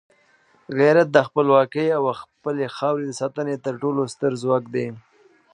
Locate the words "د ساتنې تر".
3.07-3.73